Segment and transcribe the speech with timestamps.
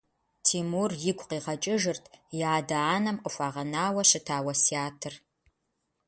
[0.45, 2.03] Тимур игу къигъэкӏыжырт
[2.37, 5.13] и адэ-анэм къыхуагъэнауэ щыта уэсятыр.